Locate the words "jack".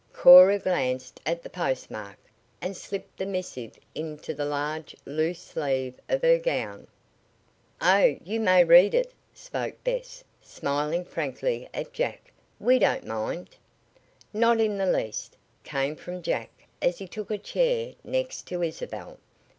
11.93-12.33, 16.23-16.49